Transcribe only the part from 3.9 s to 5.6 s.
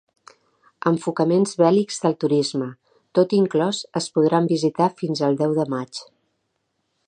es podran visitar fins el deu